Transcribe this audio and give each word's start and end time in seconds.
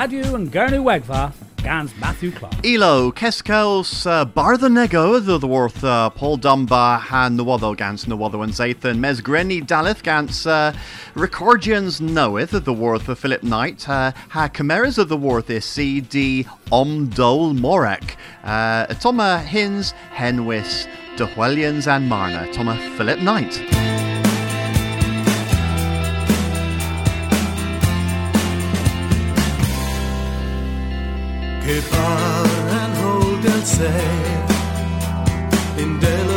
And 0.00 0.52
Gernu 0.52 0.84
Wegvar, 0.84 1.32
Gans 1.56 1.92
Matthew 1.98 2.30
Clark. 2.30 2.54
Elo, 2.64 3.10
Keskels, 3.10 4.06
uh, 4.06 4.24
Barthonego, 4.24 5.40
the 5.40 5.44
Worth, 5.44 5.82
uh, 5.82 6.08
Paul 6.10 6.36
Dunbar, 6.36 7.00
Han 7.00 7.36
Nwotho, 7.36 7.76
Gans 7.76 8.04
Nwotho 8.04 8.44
and 8.44 8.52
Zathan, 8.52 9.00
Mesgreni 9.00 9.60
Daleth, 9.66 10.04
Gans 10.04 10.46
uh, 10.46 10.72
Recordians 11.16 12.00
Knoweth, 12.00 12.64
the 12.64 12.72
Worth 12.72 13.08
of 13.08 13.18
Philip 13.18 13.42
Knight, 13.42 13.88
uh, 13.88 14.12
Ha 14.28 14.46
Chimeras 14.46 14.98
of 14.98 15.08
the 15.08 15.16
Worth 15.16 15.50
is 15.50 15.64
CD 15.64 16.46
Omdol 16.70 17.58
Morek, 17.58 18.14
uh, 18.44 18.86
Toma 18.94 19.40
Hins, 19.40 19.94
Henwis, 20.14 20.86
Dehwellians 21.16 21.88
and 21.88 22.08
Marna, 22.08 22.48
Thomas 22.52 22.80
Philip 22.96 23.18
Knight. 23.18 23.87
Keep 31.68 31.92
on 31.92 32.48
and 32.80 32.94
hold 32.96 33.44
and 33.44 33.66
say 33.66 34.00
in 35.76 36.00
the 36.00 36.27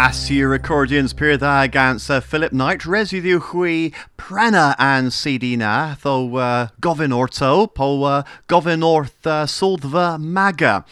Asir 0.00 0.54
Accordions, 0.54 1.12
Piridar 1.12 1.68
Ganser, 1.68 2.22
Philip 2.22 2.52
Knight, 2.52 2.82
Residu 2.82 3.40
Hui, 3.40 3.90
prena 4.16 4.76
and 4.78 5.08
Sidina, 5.08 6.00
Tho 6.00 6.36
uh, 6.36 6.68
Govinorto, 6.80 7.74
Po 7.74 8.04
uh, 8.04 8.22
Govinortha 8.48 9.48
Soldva 9.48 10.16
Maga. 10.20 10.84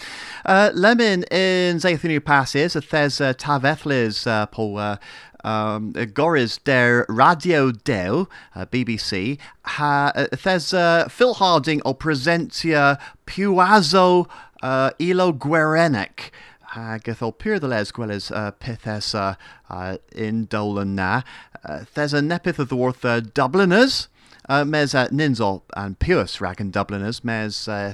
Uh, 0.44 0.70
Lemin 0.75 1.23
in 1.31 1.76
Zathinu 1.76 2.19
Passes, 2.19 2.75
Thes 2.75 3.20
uh, 3.20 3.32
Tavethlis, 3.35 4.26
uh, 4.26 4.47
Po 4.47 4.75
uh, 4.75 4.97
um, 5.44 5.93
Goris 5.93 6.59
der 6.64 7.06
Radio 7.09 7.70
Del, 7.70 8.29
uh, 8.56 8.67
BBC, 8.67 9.38
ha, 9.62 10.11
Thes 10.32 10.75
uh, 10.75 11.09
Phil 11.09 11.35
Harding 11.35 11.81
o 11.85 11.94
Presentia 11.94 12.99
Puazo 13.25 14.29
uh, 14.64 14.91
Ilo 14.99 15.31
Guerenic 15.31 16.32
hag 16.76 17.05
ethylpyrdales 17.05 17.93
gwelys 17.93 18.31
uh, 18.31 18.50
pethes 18.52 19.14
uh, 19.14 19.34
uh, 19.70 19.96
indolan 20.14 20.94
na. 20.94 21.23
Uh, 21.64 21.84
thes 21.94 22.12
a 22.12 22.20
nepith 22.20 22.58
of 22.58 22.69
the 22.69 22.76
worth 22.76 23.05
uh, 23.05 23.20
Dubliners. 23.20 24.08
Uh, 24.49 24.64
mes 24.64 24.94
uh, 24.94 25.08
Ninzol 25.08 25.62
and 25.76 25.99
Pius 25.99 26.37
Ragan 26.37 26.70
Dubliners, 26.70 27.25
mes 27.25 27.67
uh, 27.67 27.93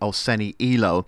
o 0.00 0.10
seni 0.10 0.54
Elo. 0.58 1.04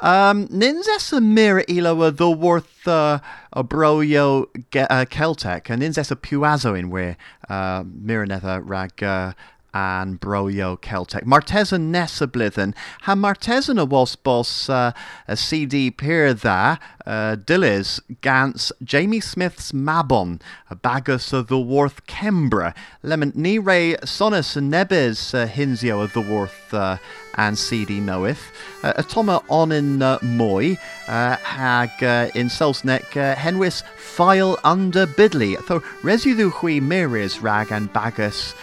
Um, 0.00 0.48
nins 0.50 0.88
es 0.88 1.12
a 1.12 1.20
the 1.20 2.30
worth 2.30 2.88
uh, 2.88 3.18
broyo 3.54 4.46
ge- 4.70 4.86
uh, 4.88 5.04
Celtic, 5.04 5.68
and 5.68 5.82
nins 5.82 5.98
es 5.98 6.10
a 6.10 6.16
Puazo 6.16 6.78
in 6.78 6.88
where 6.88 7.18
uh, 7.50 7.82
Miranetha 7.82 8.62
Rag 8.64 9.02
uh, 9.02 9.34
and 9.74 10.20
broyo 10.20 10.80
Celtic. 10.80 11.24
Martesan 11.24 11.90
nessa 11.90 12.26
blithen. 12.26 12.74
Ha 13.02 13.14
Martesan 13.14 13.80
a 13.80 13.84
was 13.84 14.16
boss 14.16 14.68
uh, 14.68 14.92
a 15.26 15.36
CD 15.36 15.90
peer 15.90 16.34
tha 16.34 16.78
uh, 17.06 17.36
Dillis 17.36 18.00
Gans 18.20 18.72
Jamie 18.82 19.20
Smith's 19.20 19.72
Mabon 19.72 20.40
a 20.70 20.74
bagus 20.74 21.32
of 21.32 21.48
the 21.48 21.58
Worth 21.58 22.06
Kembra 22.06 22.74
Lemon 23.02 23.32
ni 23.34 23.58
ray 23.58 23.94
sonus 24.04 24.56
nebes 24.60 25.34
uh, 25.34 25.46
hinzio 25.46 26.02
of 26.02 26.12
the 26.12 26.20
Worth 26.20 26.72
uh, 26.74 26.98
and 27.34 27.58
CD 27.58 27.98
knoweth. 27.98 28.52
Uh, 28.82 28.92
Atoma 28.94 29.42
on 29.48 29.72
in 29.72 30.02
uh, 30.02 30.18
Moy 30.22 30.76
uh, 31.08 31.36
hag 31.36 31.90
uh, 32.02 32.30
in 32.34 32.48
Selsneck 32.48 33.16
uh, 33.16 33.34
Henwis 33.34 33.82
file 33.96 34.58
under 34.64 35.06
bidley. 35.06 35.56
Tho 35.66 35.80
residu 36.02 36.50
hui 36.50 36.80
miris 36.80 37.42
rag 37.42 37.72
and 37.72 37.92
bagus 37.92 38.54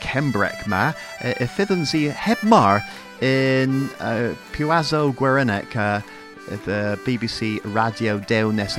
Cembrec 0.00 0.66
ma, 0.66 0.92
y 1.22 1.46
ffyddwn 1.46 1.86
si 1.86 2.08
heb 2.08 2.42
mar 2.42 2.82
in 3.20 3.88
uh, 4.00 4.34
Puazo 4.52 5.14
uh, 5.76 6.00
the 6.64 6.98
BBC 7.04 7.60
Radio 7.64 8.18
Dew 8.18 8.52
nes 8.52 8.78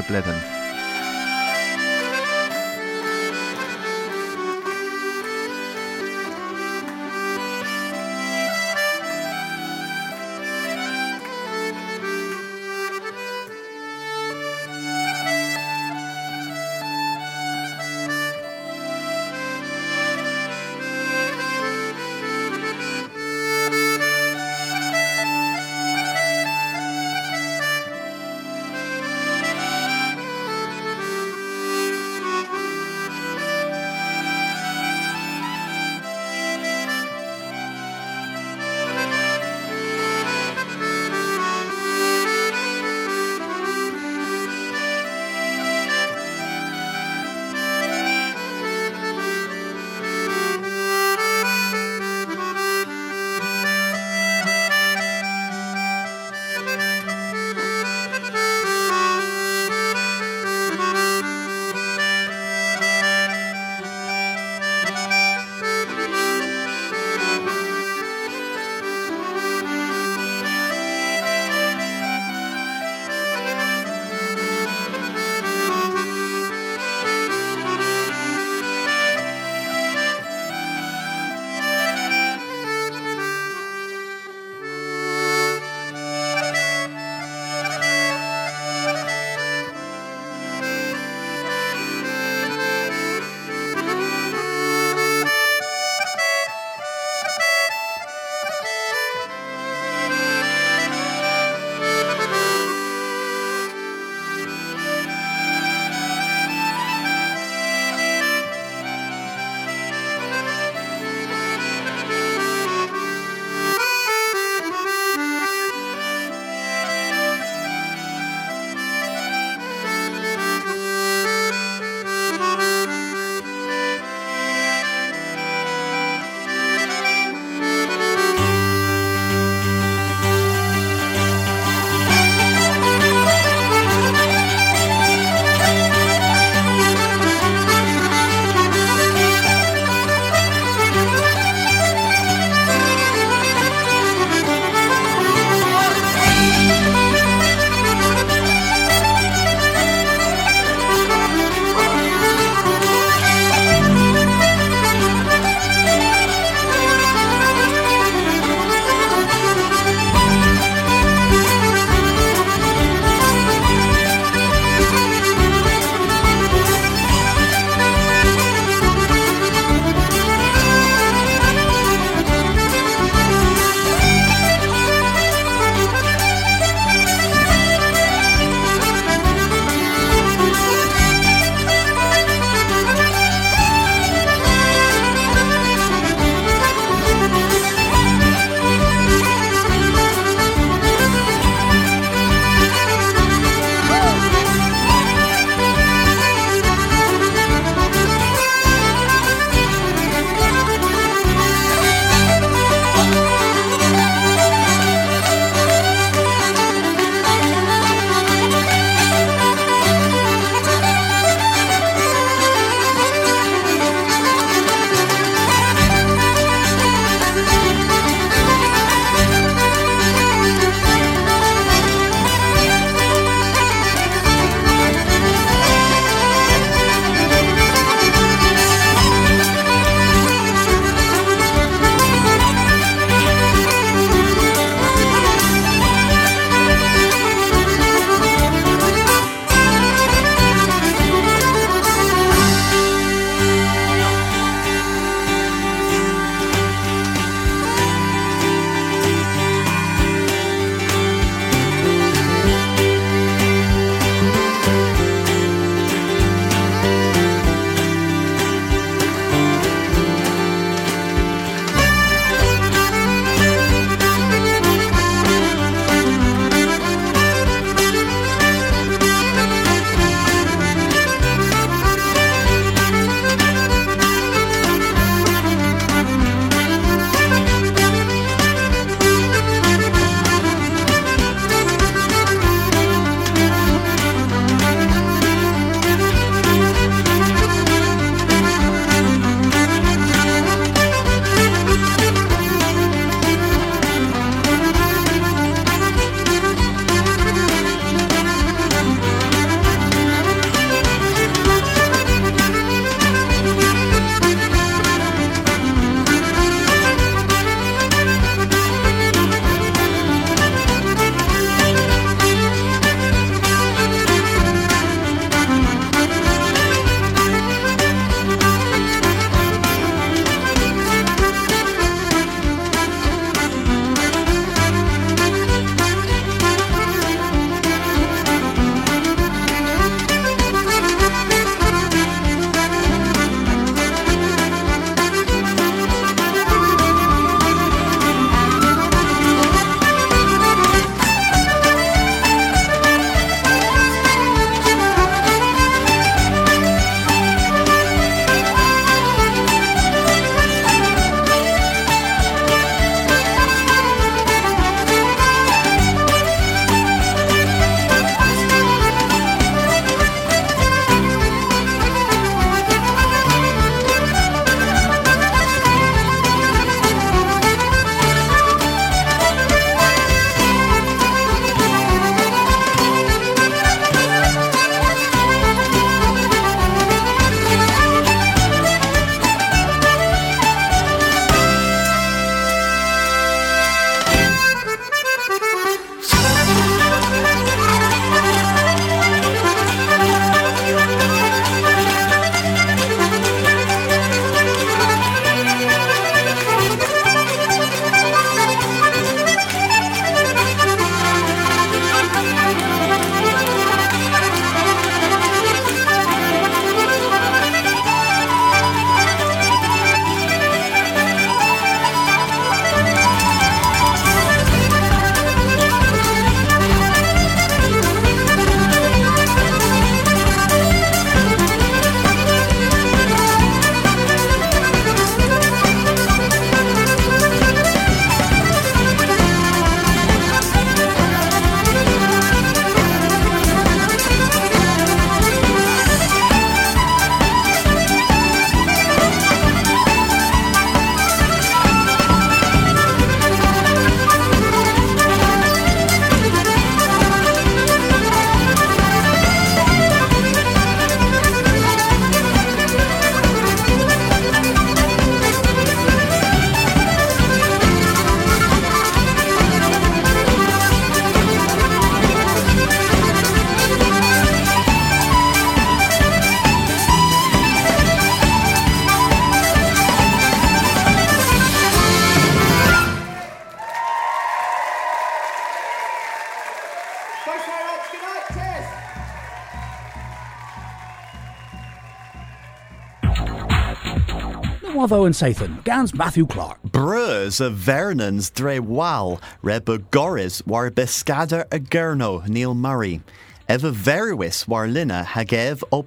and 485.10 485.16
Sathan, 485.16 485.64
Gans 485.64 485.96
Matthew 485.96 486.28
Clark. 486.28 486.62
Brus 486.62 487.40
a 487.40 487.50
Vernon's 487.50 488.30
dre 488.30 488.60
wal, 488.60 489.20
reba 489.42 489.80
goris 489.80 490.46
war 490.46 490.70
beskader 490.70 491.46
a 491.52 491.58
gurno 491.58 492.28
Neil 492.28 492.54
Murray. 492.54 493.02
Eva 493.50 493.72
verwis 493.72 494.48
war 494.48 494.68
lina 494.68 495.04
hagev 495.08 495.64
o. 495.72 495.82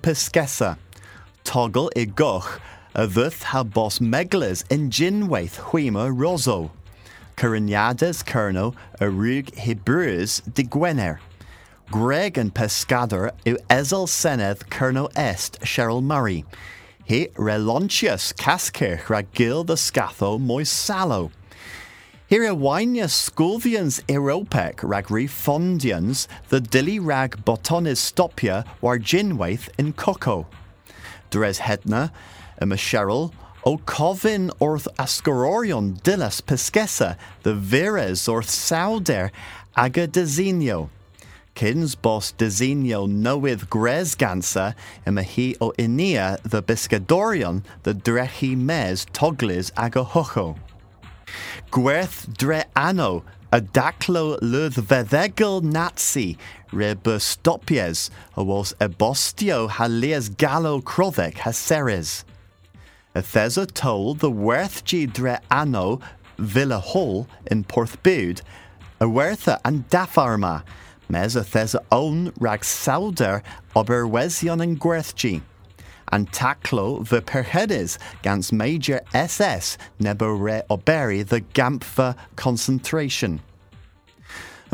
Toggle 1.44 1.90
i 1.96 2.04
goch, 2.04 2.60
vuth 2.96 3.44
ha 3.44 3.62
bos 3.62 4.00
meglas 4.00 4.64
in 4.68 4.90
jinwaith 4.90 5.70
huima 5.70 6.12
rozo. 6.12 6.72
Curinyades 7.36 8.24
kerno 8.24 8.74
a 9.00 9.08
rug 9.08 9.54
Hebrews 9.54 10.40
de 10.52 10.64
Gwener. 10.64 11.20
Greg 11.92 12.36
and 12.36 12.52
Pescador 12.52 13.30
u 13.46 13.56
Ezel 13.70 14.08
Senedd 14.08 14.68
Kerno 14.68 15.08
Est 15.14 15.60
Sheryll 15.60 16.02
Murray. 16.02 16.44
He 17.04 17.28
Relontius 17.34 18.32
Cascir 18.32 19.08
rag 19.08 19.32
gil 19.32 19.64
the 19.64 19.74
scatho 19.74 20.40
mois 20.40 20.70
salo. 20.70 21.30
Here 22.28 22.44
a 22.44 22.54
wainia 22.54 23.08
Sculvians 23.08 24.00
Europec 24.04 24.80
rag 24.82 25.06
refondians 25.06 26.28
the 26.48 26.60
dilly 26.60 26.98
rag 26.98 27.44
botonis 27.44 27.98
stopia 27.98 28.64
war 28.80 28.98
jinwaith 28.98 29.68
in 29.78 29.92
coco. 29.92 30.46
Dres 31.30 31.58
Hedna, 31.58 32.12
a 32.58 32.66
Sheryll, 32.66 33.32
O 33.64 33.78
covin 33.78 34.50
orth 34.58 34.88
ascororion 34.98 36.00
dillas 36.02 36.40
pesquessa, 36.40 37.16
the 37.42 37.54
vires 37.54 38.26
orth 38.26 38.48
sauder 38.48 39.30
aga 39.76 40.06
designo. 40.08 40.90
Kins 41.54 41.94
bos 41.94 42.32
designo 42.32 43.06
knoweth 43.06 43.68
gresgansa, 43.68 44.74
ima 45.06 45.22
he 45.22 45.54
o 45.60 45.72
inia 45.78 46.40
the 46.42 46.62
biscadorion, 46.62 47.62
the 47.82 47.94
drechi 47.94 48.56
mes 48.56 49.04
toglis 49.12 49.70
aga 49.76 50.02
hocho. 50.02 50.56
Gwerth 51.70 52.36
dre 52.36 52.64
anno, 52.74 53.22
a 53.52 53.60
daclo 53.60 54.38
luth 54.40 54.76
vedegel 54.76 55.62
nazi, 55.62 56.38
rebustopies, 56.72 58.08
o 58.36 58.44
was 58.44 58.72
ebostio 58.80 59.68
halias 59.68 60.34
gallo 60.34 60.80
crovec 60.80 61.34
haseres. 61.34 62.24
Ethesa 63.14 63.70
told 63.70 64.20
the 64.20 64.30
Werthji 64.30 65.12
dre 65.12 65.38
anno 65.50 66.00
Villa 66.38 66.78
Hall 66.78 67.28
in 67.50 67.62
Porthbud, 67.62 68.40
a 69.00 69.06
Wertha 69.06 69.60
and 69.66 69.86
Dafarma, 69.90 70.62
mes 71.08 71.34
Ethesa 71.34 71.80
own 71.90 72.32
rag 72.38 72.64
sauder 72.64 73.42
ober 73.74 74.06
Wesion 74.06 74.60
and 74.62 74.80
Gwerthji. 74.80 75.42
And 76.08 76.30
Taklo 76.30 77.08
the 77.08 77.22
Perhedes 77.22 77.98
gans 78.22 78.52
Major 78.52 79.00
SS 79.14 79.78
nebo 79.98 80.28
re 80.28 80.62
oberi 80.70 81.26
the 81.26 81.40
Gampfa 81.40 82.16
concentration. 82.36 83.40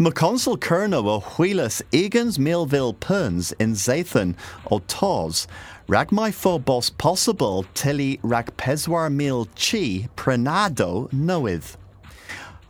Mae 0.01 0.13
consul 0.13 0.57
Kerno 0.57 1.05
o 1.07 1.21
Huilas 1.21 1.83
Egans 1.91 2.39
Millville 2.39 2.93
Perns 2.93 3.51
in 3.59 3.73
Zathan 3.73 4.37
or 4.65 4.81
Tos, 4.83 5.49
rag 5.89 6.13
mai 6.13 6.31
phobos 6.31 6.97
possible 6.97 7.65
tili 7.75 8.21
rag 8.23 8.57
peswar 8.57 9.13
mil 9.13 9.47
chi 9.57 10.09
prenado 10.15 11.11
noith. 11.11 11.77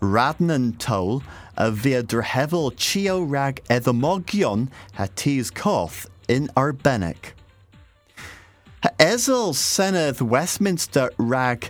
Radnan 0.01 0.79
tol 0.79 1.23
a 1.59 1.73
via 1.73 2.03
drehevel 2.03 2.75
chio 2.77 3.21
rag 3.21 3.61
edhomogion 3.69 4.69
ha 4.95 5.09
tis 5.17 5.51
koth 5.51 6.09
in 6.29 6.49
Arbenek. 6.57 7.33
Ha 8.85 8.91
Ezel 8.99 9.53
Senedd 9.55 10.21
Westminster 10.23 11.11
rag 11.19 11.69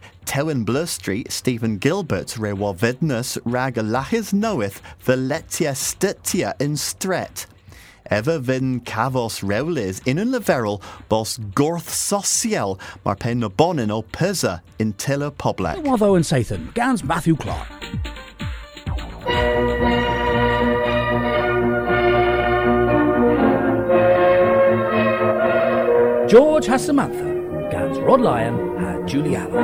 Blue 0.67 0.85
Street 0.85 1.33
Stephen 1.33 1.79
Gilbert 1.79 2.37
re 2.37 2.53
wavidnus 2.53 3.39
rag 3.47 3.77
lachis 3.77 4.31
knoweth 4.31 4.83
Valetia 5.03 5.73
stitia 5.73 6.53
in 6.61 6.77
Stret. 6.77 7.47
Ever 8.11 8.39
vin 8.39 8.81
cavos 8.81 9.43
reulis 9.43 10.07
in 10.07 10.19
un 10.19 10.33
leverel 10.33 10.83
bos 11.09 11.39
gorth 11.55 11.89
social 11.89 12.79
mar 13.07 13.17
pen 13.17 13.41
no 13.41 13.49
bonin 13.49 13.91
o 13.91 14.03
pisa 14.03 14.63
in 14.79 14.93
tilla 14.93 15.31
public. 15.31 15.77
Watho 15.79 16.15
and 16.15 16.25
Sathan, 16.27 16.75
Gans 16.75 17.03
Matthew 17.03 17.37
Clark. 17.37 17.67
George 26.29 26.67
has 26.67 26.85
Samantha, 26.85 27.69
Gans 27.71 27.99
Rod 28.01 28.21
Lyon 28.21 28.77
and 28.77 29.09
Julie 29.09 29.35
Allard. 29.35 29.55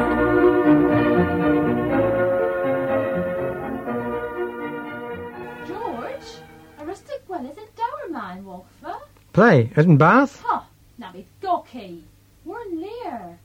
George, 5.67 6.39
a 6.79 6.85
rustic 6.87 7.23
well 7.29 7.45
is 7.45 7.59
a 7.59 7.67
dower 7.77 8.09
man, 8.11 8.45
Wolfer. 8.47 8.97
Play, 9.35 9.71
isn't 9.77 9.99
Bath? 9.99 10.41
Ha, 10.41 10.67
na 10.97 11.13
be 11.13 11.27
gocky. 11.43 12.03
We're 12.45 12.65
lear. 12.71 13.39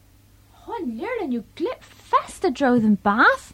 Hon 0.53 0.81
oh, 0.81 0.85
lear 0.85 1.17
and 1.21 1.33
you 1.33 1.43
glip 1.55 1.81
festa 1.81 2.51
dro 2.51 2.79
than 2.79 2.95
bath. 2.95 3.53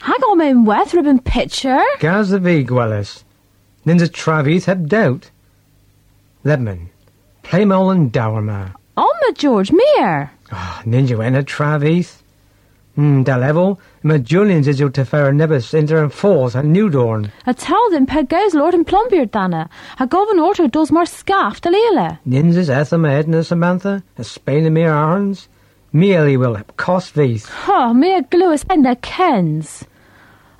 Hag 0.00 0.22
on 0.24 0.38
mein 0.38 0.64
weth 0.64 0.94
ribbon 0.94 1.18
pitcher. 1.18 1.80
Gaz 1.98 2.30
the 2.30 2.38
V 2.38 2.64
Gwellis. 2.64 3.24
Ninja 3.86 4.12
Travis 4.12 4.66
heb 4.66 4.88
doubt. 4.88 5.30
Lebman. 6.44 6.88
Play 7.42 7.64
mole 7.64 7.90
and 7.90 8.12
Dowerma. 8.12 8.74
Alma 8.96 9.32
George, 9.34 9.72
mere. 9.72 10.30
Ah, 10.52 10.82
Ninja 10.84 11.16
Wenna 11.16 11.44
Travis. 11.46 12.22
Hmm, 12.94 13.22
da 13.22 13.36
level. 13.36 13.80
Ma 14.02 14.18
Julian's 14.18 14.66
is 14.66 14.80
your 14.80 14.90
tefer 14.90 15.32
nebus 15.32 15.72
inter 15.72 16.02
and 16.02 16.12
falls 16.12 16.54
and 16.54 16.74
Newdorn. 16.74 17.30
A 17.46 17.54
tell 17.54 17.90
them 17.90 18.06
peg 18.06 18.28
goes 18.28 18.54
Lord 18.54 18.74
and 18.74 18.86
Plumbeard 18.86 19.30
dana. 19.30 19.70
A 20.00 20.06
govern 20.06 20.40
orto 20.40 20.66
does 20.66 20.90
more 20.90 21.06
scaff 21.06 21.60
de 21.60 21.70
lele. 21.70 22.18
Ninjas 22.26 22.68
Ethema 22.68 23.10
Edna 23.10 23.44
Samantha. 23.44 24.02
A 24.16 24.24
Spain 24.24 24.64
and 24.64 24.74
mere 24.74 24.92
Arns. 24.92 25.46
Mealy 25.92 26.36
will 26.36 26.60
cost 26.76 27.14
these. 27.14 27.46
Ha, 27.46 27.92
me 27.92 28.14
a 28.14 28.22
gluis 28.22 28.64
and 28.68 28.86
a 28.86 28.96
kens. 28.96 29.84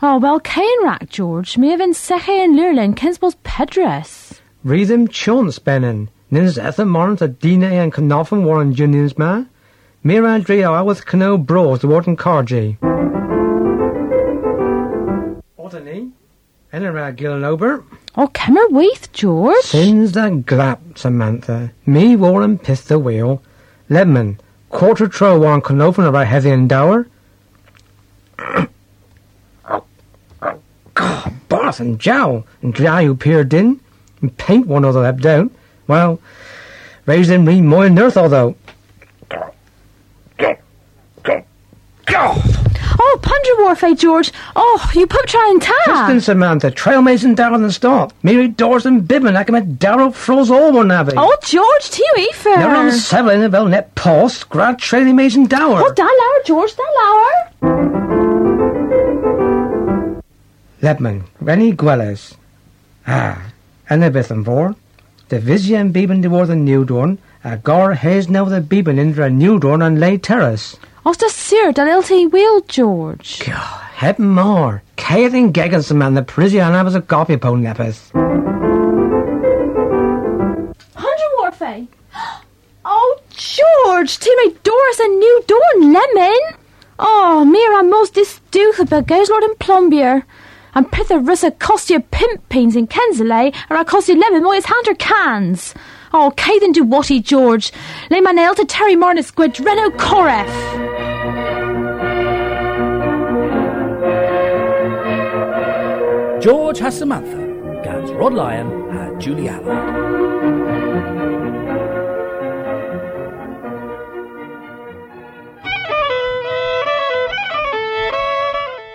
Oh, 0.01 0.19
well, 0.19 0.41
Cain 0.41 0.85
rack, 0.85 1.09
George. 1.09 1.59
Me 1.59 1.71
have 1.71 1.81
in 1.81 1.93
Seche 1.93 2.29
and 2.29 2.57
Lurlin, 2.57 2.95
Kensbos 2.95 3.35
Pedres. 3.43 4.41
Read 4.65 4.89
them 4.89 5.09
chance, 5.09 5.59
Benin. 5.59 6.09
Ninjas 6.31 6.63
Etha 6.63 6.87
Morant 6.87 7.21
a 7.21 7.29
Dina 7.29 7.67
and 7.67 7.93
Knopfen 7.93 8.45
Warren 8.45 8.75
Juniors 8.75 9.19
ma. 9.19 9.45
Mira 10.03 10.39
Drio 10.41 10.73
I 10.73 10.83
with 10.83 11.05
Cano 11.05 11.37
Bros 11.37 11.81
the 11.81 11.89
Wharton 11.89 12.17
Cargy. 12.17 12.79
Otany. 15.59 16.13
Enera 16.73 17.17
Gillenober. 17.17 17.85
Oh, 18.17 18.29
Kimmer 18.29 18.69
Weath, 18.69 19.11
George. 19.13 19.65
Sins 19.65 20.13
the 20.13 20.43
glap, 20.47 20.97
Samantha. 20.97 21.73
Me 21.87 22.15
Warren 22.15 22.59
pith 22.59 22.87
the 22.87 22.99
wheel. 22.99 23.43
Ledman. 23.91 24.39
Quarter 24.71 25.09
tro 25.09 25.39
one 25.39 25.61
Knofen 25.79 26.07
about 26.07 26.27
heavy 26.27 26.51
and 26.51 26.69
dower. 26.69 27.09
Bath 31.49 31.81
and 31.81 31.99
Jowl 31.99 32.47
and 32.61 32.75
you 33.01 33.15
peered 33.15 33.55
in 33.55 33.81
and 34.21 34.37
paint 34.37 34.67
one 34.67 34.85
other 34.85 35.05
up 35.05 35.21
down. 35.21 35.51
Well, 35.87 36.21
raise 37.07 37.29
them 37.29 37.47
re 37.47 37.61
more 37.61 37.87
earth 37.99 38.17
although. 38.17 38.57
Oh, 39.31 39.55
Plunger 42.07 42.58
Warfare, 43.69 43.95
George. 43.95 44.33
Oh, 44.57 44.91
you 44.95 45.07
put 45.07 45.27
try 45.27 45.47
and 45.51 45.61
Kristen 45.61 46.17
ta. 46.17 46.21
Samantha, 46.21 46.71
trail 46.71 47.03
mason 47.03 47.35
down 47.35 47.63
and 47.63 47.71
stop. 47.71 48.15
Mary 48.23 48.49
doors 48.49 48.87
and 48.87 49.03
bibbin, 49.07 49.37
I 49.37 49.45
can 49.45 49.53
make 49.53 49.79
Darrow 49.79 50.11
froze 50.11 50.51
all 50.51 50.73
one 50.73 50.89
navy. 50.89 51.13
Oh, 51.15 51.37
George, 51.43 51.91
to 51.91 52.03
you, 52.03 52.15
Efer. 52.31 52.57
Never 52.57 52.75
on 52.75 52.93
seven 52.93 53.43
in 53.43 53.51
the 53.51 53.65
net 53.69 53.95
post, 53.95 54.49
grad 54.49 54.79
trailing 54.79 55.17
mason 55.17 55.45
dower. 55.45 55.83
Oh, 55.85 55.93
lower, 55.99 56.43
George, 56.47 56.75
da 56.77 56.83
lower. 56.99 57.35
Lepman, 60.81 61.25
Rennie 61.39 61.75
Gwellis. 61.75 62.37
Ah, 63.07 63.53
and 63.91 64.03
the 64.03 64.11
Bithan 64.11 64.45
vor. 64.45 64.77
The 65.29 65.41
Vision 65.41 65.93
Beben 65.93 66.23
de 66.23 66.31
war 66.31 66.47
the 66.47 66.57
new 66.57 66.87
dorn, 66.87 67.19
a 67.45 67.59
gar 67.59 67.93
haze 67.93 68.31
now 68.31 68.47
the 68.47 68.63
Beben 68.63 68.99
in 68.99 69.13
the 69.13 69.29
new 69.29 69.59
dorn 69.59 69.83
on 69.83 70.01
Lay 70.01 70.17
Terrace. 70.17 70.79
Oh, 71.11 71.15
the 71.15 71.31
sear, 71.31 71.73
da 71.73 71.85
lilty 71.85 72.27
wheel, 72.27 72.61
George. 72.69 73.39
God, 73.39 73.81
heaven 73.95 74.29
more. 74.29 74.83
Cathing 74.99 75.55
Gegginson 75.55 75.97
man, 75.97 76.13
the 76.13 76.23
Parisian 76.23 76.75
I 76.75 76.83
was 76.83 76.95
a 76.95 77.01
copy 77.01 77.39
pone 77.39 77.63
nepeth. 77.63 78.13
Plunger 80.93 81.31
Warfare. 81.39 81.87
Oh, 82.85 83.21
George, 83.31 84.19
to 84.19 84.31
my 84.37 84.55
Doris 84.63 85.01
a 85.01 85.09
new 85.09 85.45
dorn 85.47 85.93
lemon. 85.95 86.39
Oh, 86.99 87.43
Mira 87.47 87.83
most 87.85 88.13
this 88.13 88.41
dooth 88.51 88.79
about 88.79 89.07
goes 89.07 89.31
Lord 89.31 89.45
and 89.45 89.59
Plumbier. 89.59 90.25
And 90.75 90.93
pitha 90.93 91.15
russa 91.15 91.59
cost 91.59 91.89
you 91.89 92.01
pimp 92.01 92.47
pains 92.51 92.77
in 92.77 92.87
Kensale, 92.87 93.49
eh? 93.49 93.59
or 93.71 93.79
I 93.79 93.85
cost 93.85 94.09
you 94.09 94.21
lemon 94.21 94.43
moyes 94.43 94.65
hunter 94.67 94.95
cans. 94.95 95.75
Oh, 96.13 96.29
o, 96.29 96.31
caidan 96.31 96.73
dúhaí 96.73 97.23
George, 97.23 97.71
Lay 98.11 98.21
my 98.21 98.33
nail 98.33 98.55
to 98.55 98.65
Terry 98.65 98.97
marna 98.97 99.23
squid 99.23 99.61
Reno 99.61 99.91
Coref. 99.91 100.49
George 106.41 106.79
has 106.79 106.97
Samantha, 106.97 107.37
Gans 107.85 108.11
Rod 108.13 108.33
Lyon 108.33 108.91
had 108.91 109.21
Julie 109.21 109.49
Allard. 109.49 110.09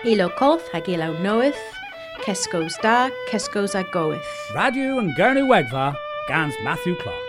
Elo 0.04 0.28
Colf 0.30 0.68
Noeth, 1.22 1.54
Keskos 2.22 2.80
da, 2.82 3.08
Keskos 3.30 3.74
agoeth. 3.74 4.20
Radu 4.52 4.98
and 4.98 5.14
Gurney 5.16 5.42
Wegva 5.42 5.96
Gans 6.26 6.54
Matthew 6.62 6.96
Clark. 6.96 7.23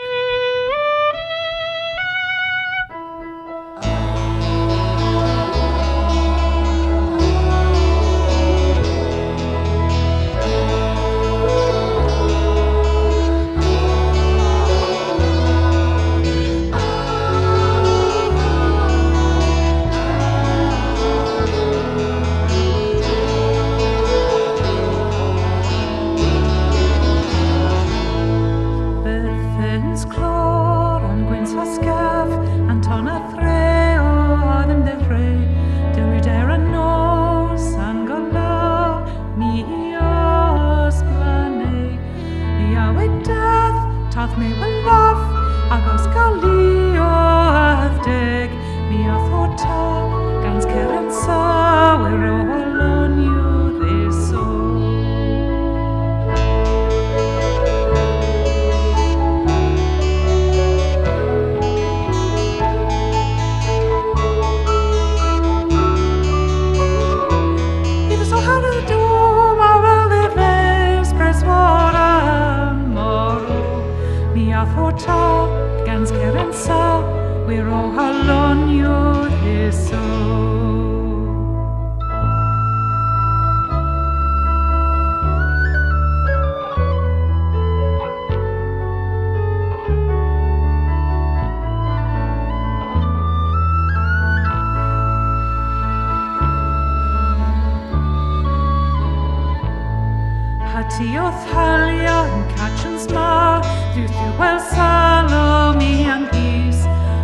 Hati 100.85 101.17
o 101.17 101.31
thalia 101.49 102.17
yn 102.29 102.43
catchyn 102.51 102.97
smar 103.01 103.63
Dywth 103.95 104.19
yw 104.21 104.33
wel 104.37 104.59
salomi 104.69 106.05
yn 106.13 106.27
gys 106.29 106.83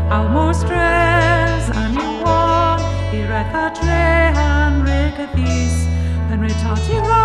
Aw 0.09 0.23
mor 0.33 0.49
stres 0.57 1.69
an 1.77 1.93
yw 1.93 2.15
wan 2.23 2.81
I 3.13 3.21
reth 3.29 3.53
a 3.61 3.67
dre 3.77 4.07
an 4.33 4.81
reg 4.87 5.21
y 5.21 5.27
ddys. 5.35 5.77
Yn 6.33 6.41
rhaid 6.41 6.57
tati 6.63 6.97
ra, 7.05 7.21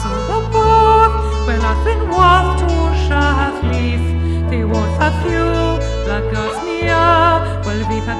sol 0.00 0.34
o 0.34 0.42
bodd 0.50 1.22
Wel 1.46 1.70
a 1.70 1.76
thyn 1.86 2.08
wath 2.10 2.58
tŵr 2.64 2.98
siath 3.06 3.62
lif 3.70 4.02
Ddi 4.50 4.64
wrth 4.66 5.06
a 5.06 5.12
thiw, 5.22 5.78
lagos 6.10 6.58
mi 6.66 6.80
a 6.90 7.06
Wel 7.62 7.86
fydd 7.86 8.10
a 8.10 8.18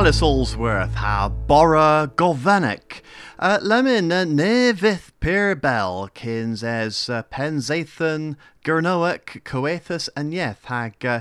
Alice 0.00 0.22
Allsworth 0.22 0.94
ha 0.94 1.28
Bora 1.28 2.10
Govanek. 2.16 3.02
Uh, 3.38 3.58
Lemon 3.60 4.10
uh, 4.10 4.24
Nevith 4.24 5.12
Peer 5.20 5.54
Bell 5.54 6.08
kins 6.14 6.64
as 6.64 7.10
uh, 7.10 7.22
Penzathan 7.24 8.36
Gurnoak 8.64 9.42
Coethus 9.44 10.08
and 10.16 10.32
Yeth 10.32 10.64
hag 10.64 11.04
uh, 11.04 11.20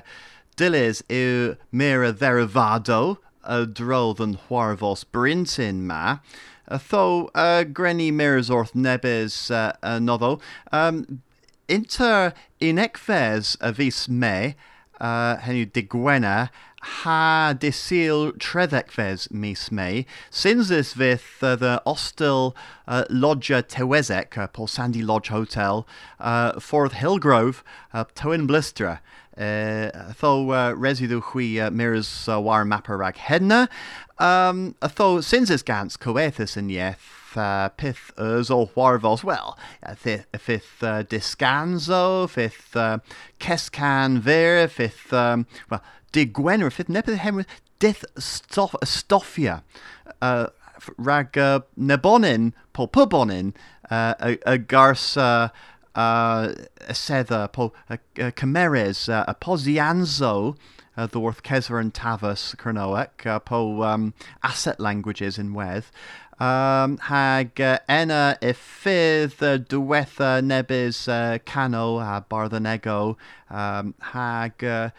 Dillis 0.56 1.04
eu 1.10 1.58
Mira 1.74 2.14
Verivado 2.14 3.18
a 3.44 3.66
drodd 3.66 4.22
yn 4.22 4.40
Hwarfos 4.48 5.04
Brintin 5.04 5.82
ma. 5.82 6.20
Uh, 6.66 6.78
tho 6.78 7.30
uh, 7.36 7.66
Grenny 7.66 8.14
Mirazorth 8.14 8.74
Nebes 8.74 9.52
uh, 9.52 9.74
uh, 9.84 10.00
noddo. 10.00 10.40
Um, 10.72 11.22
inter 11.68 12.32
inecfes 12.62 13.58
a 13.60 13.74
vis 13.74 14.08
me 14.08 14.56
uh, 15.02 15.38
henw 15.38 15.66
digwena 15.66 16.50
ha 16.82 17.54
disil 17.58 18.32
treddekves 18.38 19.32
mis 19.32 19.72
me, 19.72 20.06
since 20.30 20.70
this 20.70 20.96
with 20.96 21.38
uh, 21.42 21.56
the 21.56 21.82
Ostel 21.86 22.56
uh, 22.88 23.06
Lodge 23.10 23.50
Tewezek, 23.50 24.38
uh, 24.38 24.48
Paul 24.48 24.68
Sandy 24.68 25.02
Lodge 25.02 25.28
Hotel, 25.28 25.88
uh, 26.20 26.60
Forth 26.60 26.94
Hillgrove, 26.94 27.64
uh, 27.94 28.06
Towin 28.16 28.48
Blistra. 28.48 29.00
Uh, 29.38 30.12
tho 30.20 30.50
uh, 30.52 30.74
residu 30.74 31.22
hui 31.22 31.62
uh, 31.62 31.70
mirrors 31.70 32.28
war 32.28 32.66
mapper 32.66 32.98
rag 32.98 33.16
hedna. 33.16 33.70
Um, 34.18 34.76
tho 34.82 35.22
since 35.22 35.48
this 35.48 35.62
gans 35.62 35.96
coethus 35.96 36.58
in 36.58 36.68
yeth 36.68 37.19
uh, 37.38 37.70
pith 37.70 38.12
us 38.18 38.50
or 38.50 38.68
warvos 38.70 39.24
well. 39.24 39.58
Uh, 39.84 39.96
fifth, 39.96 40.84
uh, 40.84 41.04
discanzo, 41.04 42.30
fifth 42.30 42.76
uh, 42.76 43.00
kescan 43.40 44.20
ver, 44.20 44.68
fifth 44.68 45.14
um, 45.14 45.46
well 45.70 45.84
digwenner, 46.14 46.72
fifth 46.72 46.88
nepith 46.88 47.46
dith 47.80 48.04
stoff 48.18 48.76
stoffia. 48.84 49.64
Uh, 50.22 50.48
rag 50.98 51.38
uh, 51.38 51.62
nebonin, 51.78 52.54
pol 52.74 52.88
pubonin, 52.88 53.54
uh, 53.90 54.14
a, 54.20 54.38
a 54.46 54.58
garsa 54.58 55.52
uh, 55.96 56.54
uh, 57.30 57.98
Cameres, 58.32 59.10
uh, 59.10 59.34
Posianzo, 59.36 60.58
uh, 60.96 61.08
the 61.08 61.20
Worth 61.20 61.44
Kesver 61.44 61.80
and 61.80 61.94
Tavus, 61.94 62.56
Kernoek, 62.56 63.26
uh, 63.26 63.40
po 63.40 63.84
um, 63.84 64.14
asset 64.44 64.80
languages 64.80 65.38
in 65.38 65.54
Weth. 65.54 65.92
Um, 66.40 66.98
hag 67.00 67.60
uh, 67.60 67.80
enna 67.90 68.38
ifydd 68.42 69.42
uh, 69.44 69.58
diwetha 69.58 70.40
nebys 70.42 71.10
uh, 71.10 71.38
cano 71.44 72.00
a 72.00 72.24
barthanego 72.32 73.18
um, 73.50 73.94
hag 74.00 74.64
uh, 74.64 74.92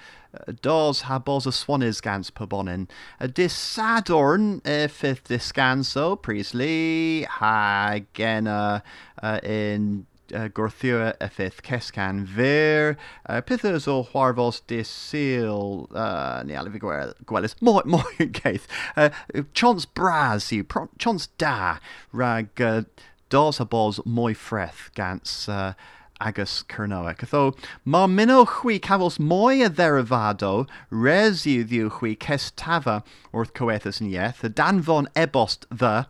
dos 0.61 1.01
ha 1.03 1.19
bos 1.19 1.47
y 1.47 1.55
swanys 1.57 2.03
gans 2.03 2.31
pobonin. 2.31 2.89
A 3.21 3.27
disadorn 3.27 4.61
ifydd 4.69 5.25
disganso 5.33 6.21
Priestley 6.21 7.25
hag 7.25 8.21
enna 8.21 8.83
uh, 9.23 9.41
in 9.43 10.07
uh, 10.33 10.49
gorthua 10.49 11.15
effeith 11.21 11.61
cescan 11.63 12.27
fyr, 12.27 12.97
uh, 13.29 13.41
pethys 13.41 13.87
o 13.89 14.03
chwarfos 14.13 14.61
de 14.67 14.83
syl, 14.85 15.89
uh, 15.95 16.43
ni 16.47 16.55
alif 16.55 16.77
i 16.79 16.83
gwelys, 16.83 17.57
mwy, 17.61 17.85
mwy 17.95 18.31
geith, 18.41 18.67
uh, 18.97 19.11
chons 19.55 19.87
bras 19.87 20.51
yw, 20.55 20.67
chons 20.99 21.29
da, 21.39 21.79
rag 22.13 22.61
uh, 22.61 22.83
dos 23.31 23.61
a 23.61 23.65
bos 23.65 24.01
mwy 24.07 24.35
ffreth 24.35 24.89
gans 24.99 25.49
uh, 25.49 25.73
agus 26.21 26.65
Cernoa. 26.69 27.15
Cytho, 27.17 27.57
ma 27.85 28.07
minno 28.07 28.45
chwi 28.47 28.79
cafos 28.81 29.19
mwy 29.19 29.65
a 29.65 29.71
dderifado, 29.71 30.67
res 30.91 31.47
i 31.49 31.61
ddiw 31.65 31.89
chwi 31.97 32.17
cestafa 32.21 33.01
wrth 33.33 33.55
coethus 33.57 34.03
yn 34.03 34.13
ieth, 34.13 34.45
y 34.45 34.53
danfon 34.53 35.09
ebost 35.17 35.67
ddy, 35.73 36.05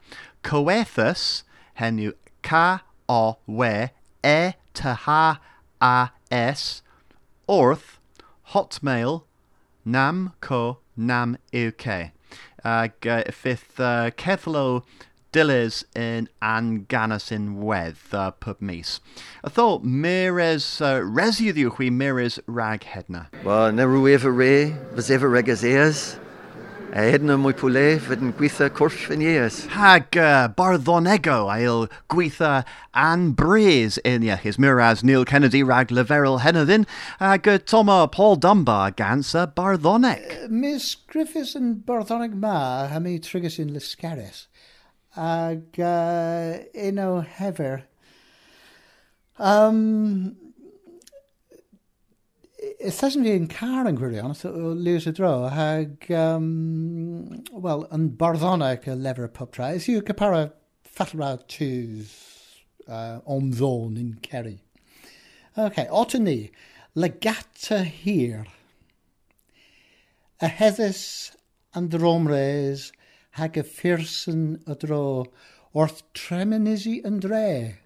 coethus, 0.46 1.44
henyw 1.80 2.12
ca 2.42 2.80
o 3.08 3.38
we 3.46 3.90
e 4.24 4.52
to 4.74 4.94
ha 4.94 5.40
a 5.80 6.10
s 6.30 6.82
orth 7.48 7.98
hotmail 8.52 9.24
nam 9.84 10.32
co 10.40 10.78
nam 10.96 11.36
uk 11.54 11.86
uh, 12.64 12.88
fifth 13.32 13.80
uh, 13.80 14.10
cethlo 14.10 14.82
dilys 15.32 15.84
in 15.94 16.28
anganas 16.42 17.30
in 17.30 17.60
wedd 17.60 17.96
uh, 18.12 18.30
pub 18.32 18.60
mis. 18.60 19.00
A 19.44 19.50
tho 19.50 19.78
mires 19.78 20.80
uh, 20.80 21.00
residiw 21.00 21.70
hwi 21.76 21.90
mires 21.90 22.38
rag 22.46 22.82
hedna. 22.82 23.28
Wel, 23.44 23.72
na 23.72 23.86
rwy 23.86 24.16
efo 24.16 24.34
re, 24.36 24.74
fys 24.96 25.10
efo 25.14 25.30
regas 25.30 25.62
eas. 25.64 26.18
a 26.90 27.04
edna 27.14 27.36
mwy 27.38 27.54
pwle 27.54 27.84
fyd 28.02 28.22
yn 28.24 28.32
gweithio 28.34 28.66
cwrs 28.74 29.04
fy 29.06 29.16
nieas. 29.20 29.58
Hag 29.70 30.16
uh, 30.18 30.48
barddonego 30.56 31.36
ail 31.52 31.84
gweitha 32.10 32.64
an 32.98 33.28
bres 33.38 34.00
yn 34.08 34.26
iachus 34.26 34.58
miras 34.58 35.04
Neil 35.06 35.24
Kennedy 35.24 35.62
rag 35.62 35.94
leferol 35.94 36.40
henoddin 36.42 36.88
ag 37.22 37.46
uh, 37.46 37.58
Toma 37.58 38.08
Paul 38.10 38.36
Dunbar 38.42 38.90
gans 38.90 39.34
a 39.38 39.46
barddoneg. 39.46 40.24
Uh, 40.26 40.48
Miss 40.50 40.96
Griffiths 40.96 41.54
yn 41.54 41.76
barddoneg 41.86 42.34
ma 42.34 42.88
ham 42.90 43.06
i 43.06 43.18
trigus 43.22 43.60
yn 43.62 43.70
lysgaris 43.76 44.48
ag 45.14 45.78
uh, 45.78 46.58
un 46.74 47.02
o 47.06 47.10
hefer 47.38 47.84
um, 49.38 50.34
Ithasyn 52.60 53.24
fi 53.24 53.32
yn 53.38 53.46
car 53.48 53.88
yn 53.88 53.96
gwirion, 53.96 54.34
o 54.34 54.72
Lewis 54.76 55.06
y 55.08 55.12
Dro, 55.16 55.48
hag, 55.48 56.08
um, 56.12 57.42
wel, 57.64 57.86
yn 57.94 58.10
barddoneg 58.20 58.84
y 58.90 58.96
lefer 58.96 59.28
y 59.28 59.32
pub 59.36 59.54
tra. 59.54 59.70
Is 59.76 59.88
capara 60.04 60.50
ffatlra 60.84 61.30
tŵs 61.48 62.12
uh, 62.86 63.20
om 63.24 63.50
ddôn 63.56 63.96
yn 64.00 64.14
Kerry. 64.24 64.58
OK, 65.56 65.78
ni, 66.20 66.50
legata 66.94 67.82
hir. 67.84 68.44
Y 70.40 70.52
heddys 70.60 71.04
yn 71.76 71.88
dromres 71.92 72.90
hag 73.38 73.56
y 73.60 73.64
ffyrson 73.64 74.44
y 74.66 74.76
dro 74.84 75.04
wrth 75.72 76.02
tremenisi 76.16 76.98
yn 77.06 77.20
dre. 77.24 77.78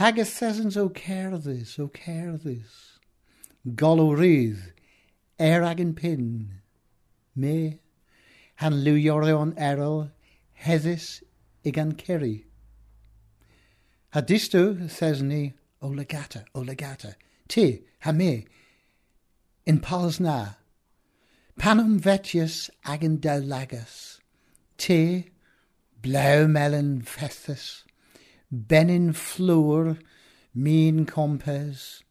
Hag 0.00 0.20
y 0.20 0.26
thesans 0.28 0.78
o 0.78 0.88
cerddus, 0.94 1.78
o 1.82 1.88
golwrydd, 3.64 4.72
er 5.38 5.64
ag 5.64 5.80
yn 5.82 5.92
pin, 5.96 6.28
me, 7.34 7.80
hanlwioreon 8.60 9.52
erol, 9.56 10.06
heddys 10.64 11.20
i 11.64 11.72
gan 11.76 11.92
ceri. 11.96 12.44
Hadisto, 14.14 14.62
thes 14.88 15.20
ni, 15.22 15.52
o 15.80 15.88
legata, 15.88 16.44
o 16.54 16.64
legata, 16.64 17.14
ti, 17.48 17.82
ha 18.00 18.12
me, 18.12 18.46
in 19.66 19.78
pals 19.80 20.18
na, 20.20 20.54
panum 21.60 21.98
vetius 22.00 22.70
ag 22.84 23.04
yn 23.04 23.20
dawlagas, 23.20 24.20
ti, 24.80 25.30
blew 26.00 26.48
melon 26.48 27.02
fethus, 27.04 27.84
benin 28.50 29.12
flŵr, 29.12 29.98
min 30.54 31.04
compes, 31.04 32.02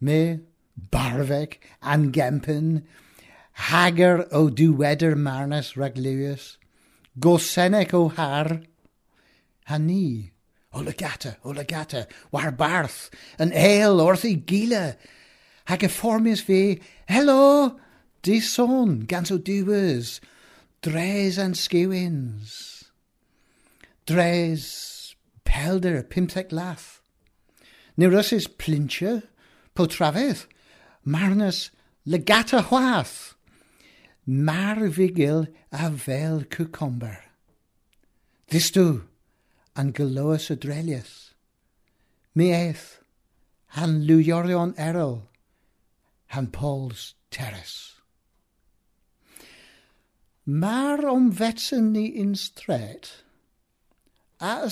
me, 0.00 0.40
barfeg 0.76 1.58
an 1.82 2.12
gempen, 2.12 2.84
hagar 3.52 4.26
o 4.32 4.48
diweder 4.50 5.16
marnas 5.16 5.76
rag 5.76 5.96
Lewis, 5.96 6.58
gosenec 7.18 7.94
o 7.94 8.08
har, 8.08 8.60
ha 9.64 9.78
ni, 9.78 10.32
o 10.72 10.82
legata, 10.82 11.36
o 11.44 11.52
legata, 11.52 12.06
war 12.30 12.52
barth, 12.52 13.10
an 13.38 13.52
ale 13.52 14.02
orthi 14.02 14.36
gila, 14.44 14.96
hag 15.66 15.82
y 15.82 15.88
fformius 15.88 16.42
fi, 16.44 16.80
hello, 17.08 17.78
di 18.22 18.40
son, 18.40 19.00
gans 19.06 19.30
o 19.30 19.38
diwys, 19.38 20.20
dres 20.82 21.38
an 21.38 21.54
skewins, 21.54 22.90
dres 24.06 25.16
pelder 25.44 26.02
pimsec 26.02 26.52
lath, 26.52 27.00
Neurosis 27.96 28.46
plincher, 28.46 29.22
po 29.74 29.86
marnas 31.06 31.70
legata 32.06 32.62
chwath. 32.62 33.34
Mar 34.26 34.88
vigil 34.88 35.46
a 35.70 35.88
cucumber. 36.50 37.18
Distw, 38.50 39.02
an 39.76 39.92
galoas 39.92 40.50
adrelius. 40.50 41.32
Mi 42.34 42.50
eith, 42.50 42.98
han 43.68 44.06
lwyorion 44.06 44.74
erol, 44.76 45.22
han 46.28 46.48
Paul's 46.48 47.14
terrace. 47.30 47.94
Mar 50.44 51.06
om 51.06 51.30
vetsen 51.32 51.92
ni 51.92 52.06
in 52.06 52.34
stret, 52.34 53.10
a 54.40 54.68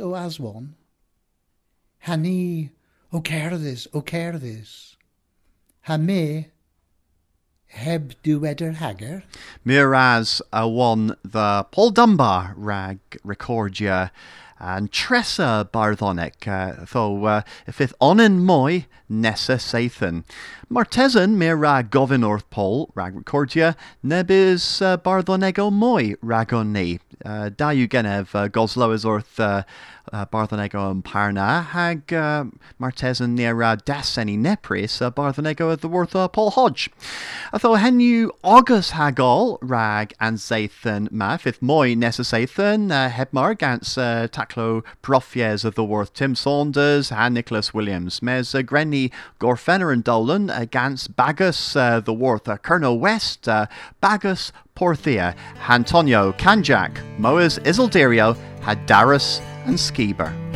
o 0.00 0.14
aswan, 0.14 0.74
han 2.00 2.22
ni 2.22 2.70
o 3.12 3.20
cerdys, 3.20 3.86
o 3.92 4.00
cerdys. 4.02 4.89
Ha 5.84 5.96
me 5.96 6.48
heb 7.68 8.14
diweder 8.22 8.74
hager. 8.74 9.22
Miraz 9.64 10.42
a 10.52 10.68
one 10.68 11.16
the 11.24 11.66
Paul 11.70 11.90
Dunbar 11.90 12.54
rag 12.56 12.98
recordia 13.24 14.12
and 14.58 14.92
Tressa 14.92 15.68
barddonic, 15.72 16.46
uh, 16.46 16.84
tho 16.84 17.24
uh, 17.24 17.42
fifth 17.70 17.94
onin 18.00 18.40
moi 18.40 18.86
nessa 19.08 19.54
sathan. 19.54 20.24
Martesan 20.70 21.36
mir 21.36 21.56
rag 21.56 21.90
govin 21.90 22.22
orth 22.22 22.48
Paul 22.50 22.90
rag 22.94 23.16
recordia 23.16 23.74
nebis 24.04 24.82
uh, 24.82 24.98
bardonego 24.98 25.72
moi 25.72 26.14
ragoni. 26.22 27.00
Uh, 27.24 27.50
da 27.50 27.70
yw 27.70 27.88
genef 27.88 28.34
uh, 28.34 28.48
goslo 28.48 28.92
is 28.94 29.04
wrth 29.04 29.40
uh, 29.40 29.62
uh, 30.12 30.26
Barthonego 30.26 30.90
yn 30.90 31.02
Parna, 31.02 31.62
hag 31.70 32.12
uh, 32.12 32.44
Martesan 32.80 33.30
near 33.30 33.62
uh, 33.62 33.76
Daseni 33.76 34.38
Nepris, 34.38 35.00
uh, 35.02 35.10
Barthonego 35.10 35.72
at 35.72 35.80
the 35.80 35.88
worth 35.88 36.16
uh, 36.16 36.28
Paul 36.28 36.50
Hodge. 36.50 36.90
Atho 37.52 37.78
henu 37.78 38.30
August 38.42 38.92
hagol 38.92 39.58
rag 39.60 40.14
and 40.20 40.38
Zathan 40.38 41.10
ma, 41.10 41.36
fifth 41.36 41.62
moi 41.62 41.94
nessa 41.94 42.22
Zathan, 42.22 42.90
uh, 42.90 43.10
hebmar 43.10 43.56
gans 43.56 43.96
uh, 43.96 44.26
taclo 44.30 44.82
profies 45.02 45.64
of 45.64 45.74
the 45.74 45.84
worth 45.84 46.12
Tim 46.14 46.34
Saunders, 46.34 47.12
and 47.12 47.34
Nicholas 47.34 47.72
Williams, 47.72 48.22
mes 48.22 48.54
uh, 48.54 48.58
Grenny 48.58 49.12
Gorfenner 49.38 49.92
and 49.92 50.04
Dolan, 50.04 50.50
against 50.50 51.16
Bagus, 51.16 51.76
uh, 51.76 52.00
the 52.00 52.12
worth 52.12 52.48
uh, 52.48 52.56
Colonel 52.56 52.98
West, 52.98 53.48
uh, 53.48 53.66
Bagus 54.00 54.52
Porthia, 54.80 55.36
Antonio 55.68 56.32
Kanjak, 56.32 56.96
Moas 57.18 57.58
Isildirio, 57.64 58.34
Hadaris, 58.62 59.42
and 59.66 59.76
Skiber. 59.76 60.49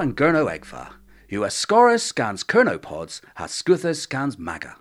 And 0.00 0.16
Gurno 0.16 0.46
Egfa. 0.46 0.92
US 1.30 1.56
Scorus 1.56 2.04
scans 2.04 2.44
Kernopods, 2.44 3.20
has 3.34 3.50
Scuthus 3.50 4.00
scans 4.00 4.38
Maga. 4.38 4.76